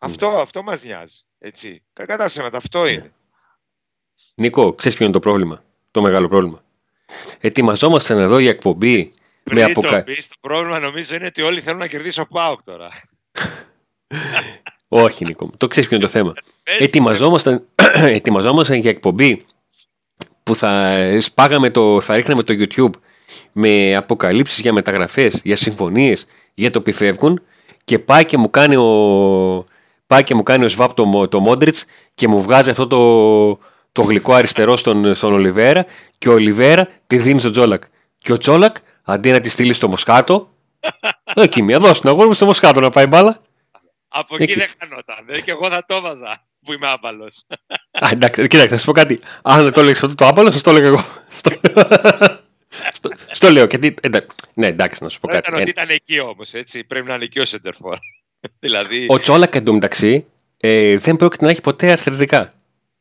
[0.00, 1.14] Αυτό, αυτό μας νοιάζει.
[1.38, 1.82] Έτσι.
[1.92, 2.90] Κατά ψέματα, αυτό Ναι.
[2.90, 3.12] είναι.
[4.34, 5.62] Νίκο, ξέρεις ποιο είναι το πρόβλημα.
[5.90, 6.62] Το μεγάλο πρόβλημα.
[7.40, 9.12] Ετοιμαζόμασταν εδώ για εκπομπή
[9.48, 9.96] με Πριν αποκα...
[9.96, 12.88] το πεις, το πρόβλημα νομίζω είναι ότι όλοι θέλουν να κερδίσει ο Πάοκ τώρα.
[14.88, 15.50] Όχι, Νίκο.
[15.56, 16.32] Το ξέρεις ποιο είναι το θέμα.
[16.62, 17.66] Πες, ετοιμαζόμασταν,
[18.18, 19.44] ετοιμαζόμασταν για εκπομπή
[20.42, 23.00] που θα σπάγαμε το, θα ρίχναμε το YouTube
[23.52, 27.42] με αποκαλύψεις για μεταγραφές, για συμφωνίες, για το φεύγουν
[27.84, 29.66] και πάει και μου κάνει ο,
[30.06, 31.84] πάει και μου κάνει ο Σβάπ το, το Μόντριτς
[32.14, 33.58] και μου βγάζει αυτό το,
[33.92, 35.86] το γλυκό αριστερό στον, στον Ολιβέρα
[36.18, 37.82] και ο Ολιβέρα τη δίνει στον Τζόλακ.
[38.18, 38.76] Και ο Τζόλακ
[39.08, 40.50] αντί να τη στείλεις στο Μοσκάτο,
[41.34, 43.42] εκεί μία δώσει την αγόρι μου στο Μοσκάτο να πάει μπάλα.
[44.08, 44.54] Από εκεί, εκεί.
[44.54, 45.24] δεν χανόταν.
[45.28, 47.44] Ε, Και εγώ θα το έβαζα που είμαι άπαλος.
[47.92, 49.20] Α, εντάξει, κοίταξε, θα σου πω κάτι.
[49.42, 51.04] Αν δεν το έλεγες αυτό το άπαλος, σα το έλεγα εγώ.
[51.28, 51.50] στο,
[52.92, 53.64] στο, στο λέω.
[53.64, 55.48] Γιατί, εντα- ναι, εντάξει, να σου πω κάτι.
[55.48, 56.84] Ήταν ότι Ε, ήταν εκεί όμως, έτσι.
[56.84, 57.96] Πρέπει να είναι εκεί ο Σεντερφόρ.
[58.60, 59.06] δηλαδή.
[59.08, 60.26] ο Τσόλακ εντωμεταξύ
[60.60, 62.54] ε, δεν πρόκειται να έχει ποτέ αρθρητικά.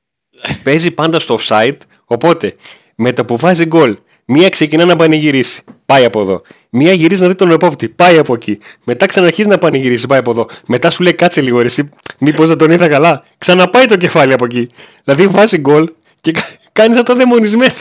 [0.63, 2.55] Παίζει πάντα στο offside, οπότε
[2.95, 6.41] με το που βάζει γκολ, μία ξεκινά να πανηγυρίσει, πάει από εδώ.
[6.69, 8.59] Μία γυρίζει να δει τον επόπτη, πάει από εκεί.
[8.83, 10.49] Μετά ξαναρχίζει να πανηγυρίσει, πάει από εδώ.
[10.67, 13.23] Μετά σου λέει κάτσε λίγο, ρε, εσύ, μήπως δεν τον είδα καλά.
[13.37, 14.67] Ξαναπάει το κεφάλι από εκεί.
[15.03, 15.89] Δηλαδή βάζει γκολ
[16.21, 16.33] και
[16.71, 17.73] κάνει αυτό δαιμονισμένο.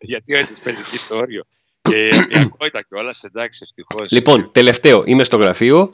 [0.00, 1.46] γιατί ο έτσι παίζει εκεί στο όριο.
[1.82, 4.10] καιιακό ήταν κιόλας, εντάξει, ευτυχώς.
[4.10, 5.92] Λοιπόν, τελευταίο, είμαι στο γραφείο.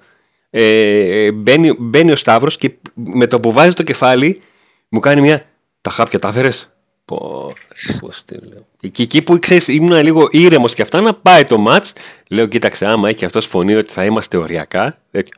[0.51, 4.41] Ε, μπαίνει, μπαίνει ο Σταύρος και με το που βάζει το κεφάλι
[4.89, 5.47] μου κάνει μια.
[5.81, 6.76] Τα χάπια τα έφερες.
[7.07, 8.67] Πώς τη λέω.
[8.93, 11.87] Και εκεί που ξέρεις, ήμουν λίγο ήρεμος και αυτά να πάει το ματ.
[12.29, 14.99] Λέω, κοίταξε, άμα έχει αυτός φωνή ότι θα είμαστε οριακά.
[15.11, 15.33] τέτοιο.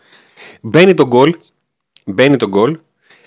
[0.61, 1.35] Μπαίνει το γκολ.
[2.05, 2.79] Μπαίνει το γκολ.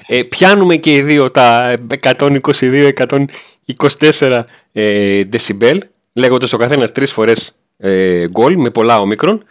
[0.07, 8.27] Ε, πιάνουμε και οι δύο τα 122-124 ε, δεσιμπέλ, λέγοντας ο καθένας τρεις φορές ε,
[8.27, 9.43] γκολ με πολλά ομίκρον.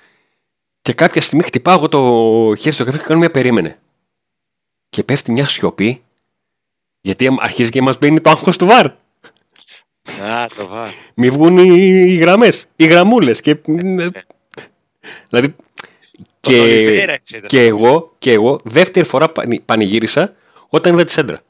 [0.82, 2.00] Και κάποια στιγμή χτυπάω εγώ το
[2.58, 3.76] χέρι στο καφέ και κάνω μια περίμενε.
[4.88, 6.02] Και πέφτει μια σιωπή,
[7.00, 8.86] γιατί αρχίζει και μας μπαίνει το άγχος του βαρ.
[8.86, 10.92] Α, το βά.
[11.14, 11.74] Μη βγουν οι,
[12.08, 13.40] οι γραμμές, οι γραμμούλες.
[13.40, 13.54] Και,
[15.28, 15.54] δηλαδή.
[16.40, 17.46] Τον Και, Ολιβέρα εξέτασε.
[17.56, 20.34] και, εγώ, και εγώ δεύτερη φορά πανη- πανηγύρισα
[20.68, 21.40] όταν είδα τη σέντρα.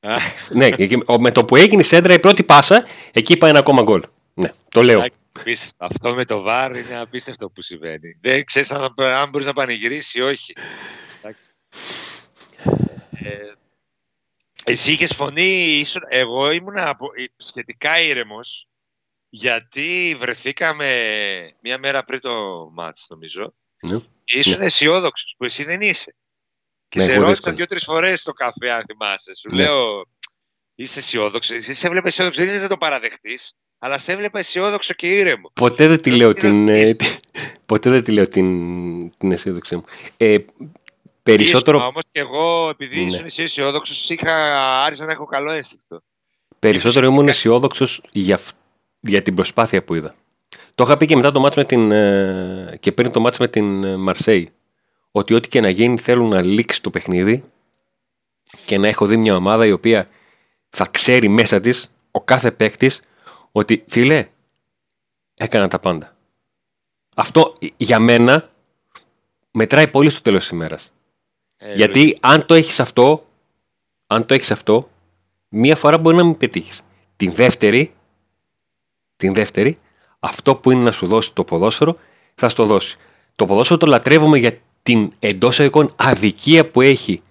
[0.00, 0.16] Α,
[0.48, 3.50] ναι, και εκεί- ο- με το που έγινε η σέντρα η πρώτη πάσα, εκεί πάει
[3.50, 4.02] ένα ακόμα γκολ.
[4.34, 4.98] Ναι, το λέω.
[4.98, 5.84] εντάξει, απίστευτο.
[5.84, 8.16] Αυτό με το βάρ είναι απίστευτο που συμβαίνει.
[8.20, 10.52] Δεν ξέρεις αν, αν μπορείς να πανηγυρίσεις ή όχι.
[11.22, 11.50] Εντάξει.
[13.10, 13.52] Ε,
[14.64, 18.68] εσύ είχες φωνή, ήσουν, εγώ ήμουν απο- σχετικά ήρεμος
[19.28, 20.88] γιατί βρεθήκαμε
[21.60, 23.98] μία μέρα πριν το μάτς νομίζω Ναι.
[24.24, 26.14] και ήσουν αισιόδοξος που εσύ δεν είσαι.
[26.88, 27.56] Και Ναι, σε εγώ ρώτησα δύσκολο.
[27.56, 29.34] δύο-τρεις φορές στο καφέ, αν θυμάσαι.
[29.34, 29.62] Σου Ναι.
[29.62, 30.06] λέω,
[30.74, 31.56] είσαι αισιόδοξος.
[31.56, 35.50] Εσύ σε έβλεπα αισιόδοξος, δεν είναι να το παραδεχτείς, αλλά σε έβλεπα αισιόδοξο και ήρεμο.
[35.54, 37.18] Ποτέ δεν τη Δεν λέω την την, ε, αφήσεις.
[37.66, 39.84] ποτέ δεν τη λέω την, την αισιόδοξή μου.
[40.16, 40.36] Ε,
[41.24, 43.10] περισσότερο, Όμως και εγώ, επειδή Ναι.
[43.10, 44.34] ήσουν εσύ αισιόδοξος, είχα
[44.82, 46.00] άρχισα να έχω καλό ένστικτο.
[46.58, 48.56] περισσότερο ήμουν αισιόδοξος για, αυ-
[49.00, 50.14] για την προσπάθεια που είδα.
[50.74, 53.48] Το είχα πει και μετά το μάτς με την, ε, και πριν το μάτς με
[53.48, 54.52] την ε, Μαρσέη.
[55.10, 57.44] Ότι ό,τι και να γίνει θέλουν να λήξει το παιχνίδι
[58.66, 60.08] και να έχω δει μια ομάδα η οποία
[60.70, 63.00] θα ξέρει μέσα της ο κάθε παίκτης
[63.52, 64.28] ότι φίλε
[65.34, 66.16] έκανα τα πάντα.
[67.16, 68.44] Αυτό ε, για μένα
[69.50, 70.92] μετράει πολύ στο τέλος της ημέρας.
[71.66, 73.26] Ε, Γιατί αν το έχεις αυτό,
[74.06, 74.88] αν το έχεις αυτό,
[75.48, 76.80] μία φορά μπορεί να μην πετύχεις.
[77.16, 77.94] Την δεύτερη,
[79.16, 79.78] την δεύτερη,
[80.18, 81.98] αυτό που είναι να σου δώσει το ποδόσφαιρο,
[82.34, 82.96] θα στο δώσει.
[83.36, 87.22] Το ποδόσφαιρο το λατρεύουμε για την εντός εικόν αδικία που έχει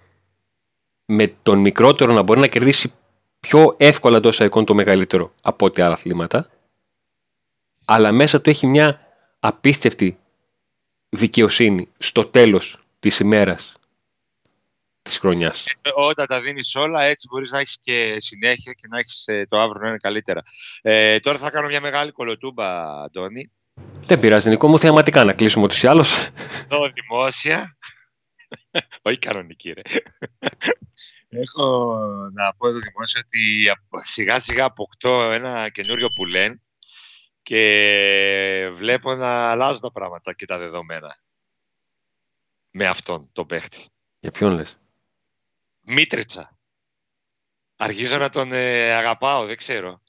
[1.04, 2.92] με τον μικρότερο να μπορεί να κερδίσει
[3.40, 6.50] πιο εύκολα εντός εικόν το μεγαλύτερο από ό,τι άλλα αθλήματα.
[7.84, 9.00] Αλλά μέσα του έχει μια
[9.40, 10.18] απίστευτη
[11.08, 13.74] δικαιοσύνη στο τέλος της ημέρας
[15.04, 15.66] της χρονιάς.
[15.66, 19.60] Ε, Όταν τα δίνεις όλα, έτσι μπορείς να έχεις και συνέχεια και να έχεις το
[19.60, 20.42] αύριο να είναι καλύτερα.
[20.82, 23.50] Ε, τώρα θα κάνω μια μεγάλη κολοτούμπα, Αντώνη.
[24.06, 26.28] Δεν πειράζει, Νικό μου, θεαματικά να κλείσουμε ούτως ή άλλως.
[26.70, 27.76] Εδώ δημόσια.
[29.02, 29.82] Όχι κανονική, ρε.
[31.28, 31.96] Έχω
[32.32, 36.62] να πω εδώ δημόσια ότι σιγά σιγά αποκτώ ένα καινούριο που λένε
[37.42, 41.16] και βλέπω να αλλάζουν τα πράγματα και τα δεδομένα.
[42.70, 43.86] Με αυτόν τον παίχτη.
[44.20, 44.78] Για ποιον λες;
[45.84, 46.56] Μίτριτσα.
[47.76, 50.00] Αρχίζω να τον ε, αγαπάω, δεν ξέρω.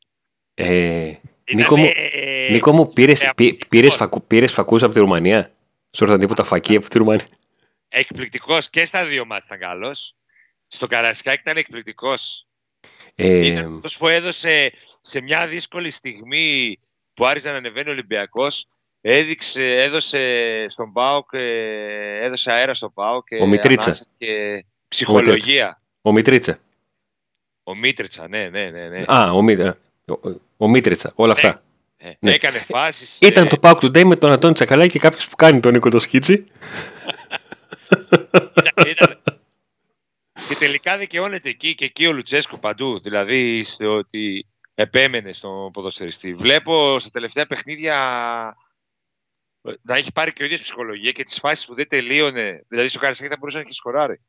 [0.54, 1.14] Ε,
[1.54, 4.04] Νίκο μου, Ήτανε- Νίκο μου πήρες, ε, πή- πήρες, αυτό.
[4.04, 5.52] φακού, πήρες φακούς από τη Ρουμανία.
[5.92, 7.28] Σου ήρθαν τίποτα φακή από τη Ρουμανία.
[7.88, 10.16] Εκπληκτικός και στα δύο μάτς ήταν καλός.
[10.68, 12.48] Στο Καρασκάκι ήταν εκπληκτικός.
[13.16, 16.80] Ε, Ήταν αυτός που έδωσε σε μια δύσκολη στιγμή
[17.14, 18.68] που άρχισε να ανεβαίνει ο Ολυμπιακός
[19.02, 23.98] έδειξε, έδωσε στον ΠΑΟΚ, ε, έδωσε αέρα στον ΠΑΟΚ και, Ο Μητρίτσα.
[24.18, 25.82] και ψυχολογία.
[26.02, 26.60] Ο Μητρίτσα.
[27.64, 28.88] Ο Μήτριτσα, ναι, ναι, ναι.
[28.88, 29.04] ναι.
[29.08, 29.76] Α, ο, Μι- ο,
[30.58, 31.12] ο Μήτριτσα.
[31.16, 31.64] Όλα αυτά.
[31.98, 32.34] Ε, ναι.
[32.34, 33.20] Έκανε φάσεις.
[33.22, 35.90] Ήταν ε, το Pauk Today με τον Αντώνη Τσακαλάκη και κάποιος που κάνει τον Νίκο
[35.90, 36.46] το Σκίτσι.
[38.58, 39.22] ήταν- ήταν-
[40.50, 43.00] Και τελικά δικαιώνεται εκεί και εκεί ο Λουτσέσκου παντού.
[43.00, 46.34] Δηλαδή στο ότι επέμενε στον ποδοσφαιριστή.
[46.34, 47.96] Βλέπω στα τελευταία παιχνίδια
[49.62, 52.66] ε, να έχει πάρει και ο ίδιος ψυχολογία και τις φάσεις που δεν τελείωνε.
[52.68, 54.20] Δηλαδή στο Καραϊσκάκι θα μπορούσε να έχει σκοράρει.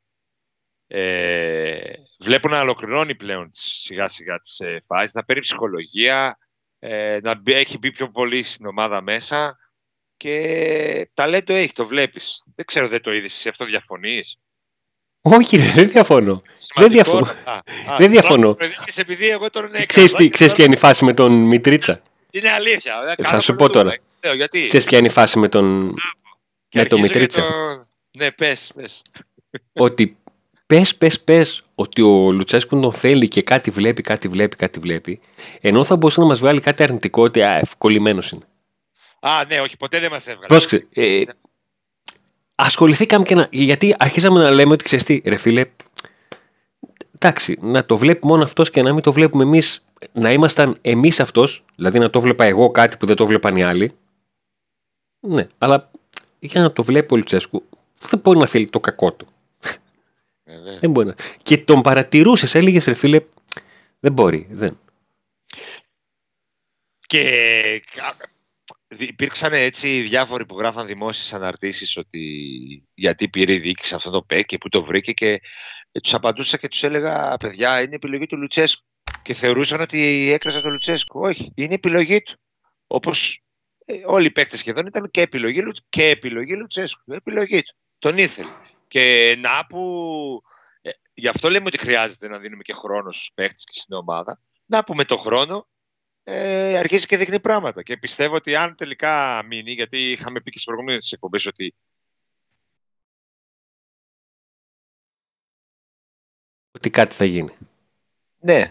[0.87, 1.79] Ε,
[2.19, 6.37] βλέπω να ολοκληρώνει πλέον τις- σιγά σιγά τις ε, φάσεις, να παίρνει ψυχολογία,
[6.79, 9.57] ε, να μπει- έχει μπει πιο πολύ στην ομάδα μέσα
[10.17, 12.43] και ταλέντο έχει, το βλέπεις.
[12.55, 14.37] Δεν ξέρω, δεν το είδες εσύ, αυτό διαφωνείς;
[15.21, 16.41] Όχι, ρε, δεν διαφωνώ.
[16.57, 16.93] Σημαντικό.
[17.03, 17.27] διαφωνώ.
[17.45, 17.53] Α,
[17.93, 18.41] α, Δεν διαφωνώ.
[18.41, 19.85] τώρα το προειδείμεις επειδή εγώ τον έκανα.
[19.85, 22.93] Ξέρεις, τι, και ξέρεις ποια τώρα- είναι η φάση με τον Μητρίτσα; Είναι αλήθεια.
[23.17, 23.97] Θα Κάνω σου πω πρωτού, τώρα.
[24.23, 25.93] λέω, γιατί; Ξέρεις ποια είναι η φάση με τον,
[26.69, 29.01] Και με τον αρχίζω Μητρίτσα; και το- Ναι, πες, πες.
[29.73, 30.17] ότι
[30.67, 35.19] πες, πες, πες ότι ο Λουτσέσκου τον θέλει και κάτι βλέπει, κάτι βλέπει, κάτι βλέπει,
[35.61, 38.45] ενώ θα μπορούσε να μας βγάλει κάτι αρνητικό ότι α, ευκολλημένος είναι.
[39.19, 40.47] Α, ναι, όχι, ποτέ δεν μας έβγαλε.
[40.47, 41.23] Πρόσεξε, ε,
[42.55, 43.47] ασχοληθήκαμε και να...
[43.51, 45.65] Γιατί αρχίσαμε να λέμε ότι ξέρεις τι, ρε φίλε,
[47.15, 51.19] εντάξει, να το βλέπει μόνο αυτός και να μην το βλέπουμε εμείς, να ήμασταν εμείς
[51.19, 53.95] αυτός, δηλαδή να το βλέπα εγώ κάτι που δεν το βλέπαν οι άλλοι.
[55.19, 55.91] Ναι, αλλά
[56.39, 57.63] για να το βλέπει ο Λουτσέσκου,
[58.09, 59.27] δεν μπορεί να θέλει το κακό του.
[60.67, 60.79] Ε, ναι.
[60.79, 61.15] Δεν μπορεί να...
[61.43, 63.21] Και τον παρατηρούσες, έλεγες ρε φίλε,
[63.99, 64.47] δεν μπορεί.
[64.49, 64.79] Δεν.
[67.07, 67.83] Και
[68.97, 72.43] υπήρξαν έτσι διάφοροι που γράφαν δημόσιες αναρτήσεις ότι
[72.93, 75.41] γιατί πήρε η διοίκηση αυτό το παίκ και πού το βρήκε και
[76.03, 78.85] τους απαντούσα και τους έλεγα παιδιά είναι επιλογή του Λουτσέσκου
[79.21, 81.19] και θεωρούσαν ότι έκραζα τον Λουτσέσκου.
[81.19, 82.37] Όχι, είναι επιλογή του.
[82.87, 83.41] Όπως
[83.85, 87.13] ε, όλοι οι παίκτες σχεδόν ήταν και επιλογή, Λου- και επιλογή Λουτσέσκου.
[87.13, 87.75] Επιλογή του.
[87.99, 88.49] Τον ήθελε.
[88.87, 90.41] Και να που...
[90.87, 94.39] ε, γι' αυτό λέμε ότι χρειάζεται να δίνουμε και χρόνο στους παίκτες και στην ομάδα.
[94.65, 95.67] Να που με το χρόνο
[96.23, 97.83] ε, αρχίζει και δείχνει πράγματα.
[97.83, 101.75] Και πιστεύω ότι αν τελικά μείνει, γιατί είχαμε πει και στις προηγούμενες εκπομπές ότι
[106.71, 107.57] Ότι κάτι θα γίνει.
[108.39, 108.69] ναι.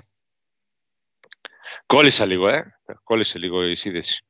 [1.87, 2.79] Κόλλησα λίγο, ε.
[3.05, 4.25] Κόλλησε λίγο η σύνδεση.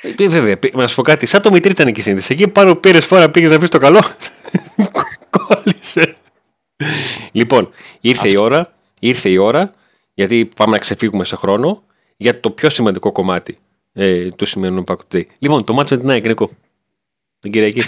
[0.00, 2.32] Ε, βέβαια, πη- να σου πω κάτι, σαν το Μητρή ήταν εκεί η σύνδεση.
[2.32, 4.02] Εκεί πάνω πήρες φορά, πήγες να πεις το καλό.
[5.36, 6.16] Κόλλησε.
[7.32, 9.74] Λοιπόν, ήρθε η ώρα, ήρθε η ώρα,
[10.14, 11.82] γιατί πάμε να ξεφύγουμε σε χρόνο,
[12.16, 13.58] για το πιο σημαντικό κομμάτι
[13.92, 15.28] ε, του σημερινού Πακουτέι.
[15.38, 16.50] Λοιπόν, το μάτι με την ΑΕΚ, Νίκο.
[17.38, 17.82] Την Κυριακή.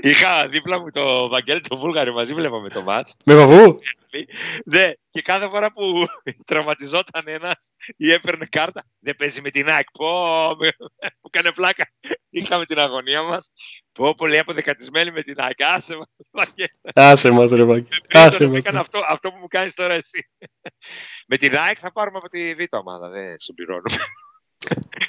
[0.00, 3.16] Είχα δίπλα μου το Βαγγέλη το Βούλγαρη μαζί, βλέπαμε το μάτς.
[3.24, 3.78] με βαβού;
[4.64, 6.06] Ναι, και κάθε φορά που
[6.46, 9.90] τραυματιζόταν ένας ή έπαιρνε κάρτα, δεν παίζει με την ΑΕΚ.
[9.90, 10.08] Πω,
[10.58, 11.92] με- μου έκανε πλάκα.
[12.30, 13.50] Είχαμε την αγωνία μας.
[13.92, 15.62] Πω, πολύ αποδεκατισμένοι με την ΑΕΚ.
[15.62, 16.80] Άσε μας, Βαγγέλη.
[16.94, 17.88] Άσε μας ρε Βάκη.
[18.08, 18.56] Άσε Άσε μας.
[18.56, 20.30] Έκανα αυτό, αυτό που μου κάνεις τώρα εσύ.
[21.26, 23.96] με την ΑΕΚ θα πάρουμε από τη Β' ομάδα, δεν συμπληρώνουμε.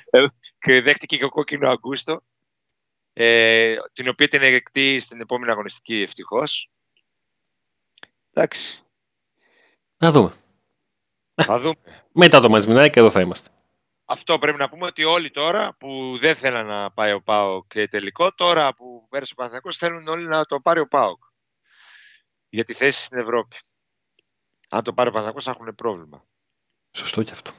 [0.09, 0.25] Ε,
[0.59, 2.21] και δέχτηκε και ο κόκκινο Αγκούστο,
[3.13, 6.69] ε, την οποία την εκτεί στην επόμενη αγωνιστική ευτυχώς.
[8.33, 8.83] Εντάξει,
[9.99, 10.33] Να δούμε.
[11.35, 11.75] θα δούμε.
[12.11, 13.49] Μετά το μάτι με την ΑΕΚ εδώ θα είμαστε.
[14.05, 17.87] Αυτό πρέπει να πούμε ότι όλοι τώρα που δεν θέλαν να πάει ο ΠΑΟΚ και
[17.87, 21.23] τελικό, τώρα που πέρασε ο Παναθηναϊκός θέλουν όλοι να το πάρει ο ΠΑΟΚ
[22.49, 23.55] για τη θέση στην Ευρώπη.
[24.69, 26.23] Αν το πάρει ο Παναθηναϊκός θα έχουν πρόβλημα.
[26.91, 27.51] Σωστό κι αυτό.